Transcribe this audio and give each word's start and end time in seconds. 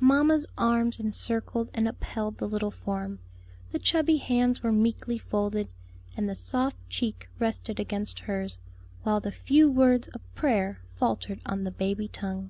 Mamma's 0.00 0.46
arms 0.56 0.98
encircled 0.98 1.70
and 1.74 1.86
upheld 1.86 2.38
the 2.38 2.48
little 2.48 2.70
form, 2.70 3.18
the 3.72 3.78
chubby 3.78 4.16
hands 4.16 4.62
were 4.62 4.72
meekly 4.72 5.18
folded, 5.18 5.68
and 6.16 6.26
the 6.26 6.34
soft 6.34 6.78
cheek 6.88 7.28
rested 7.38 7.78
against 7.78 8.20
hers, 8.20 8.56
while 9.02 9.20
the 9.20 9.30
few 9.32 9.70
words 9.70 10.08
of 10.08 10.22
prayer 10.34 10.80
faltered 10.94 11.42
on 11.44 11.64
the 11.64 11.70
baby 11.70 12.08
tongue. 12.08 12.48